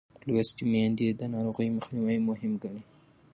لوستې 0.27 0.63
میندې 0.71 1.07
د 1.19 1.21
ناروغۍ 1.33 1.67
مخنیوی 1.77 2.17
مهم 2.29 2.53
ګڼي. 2.61 2.83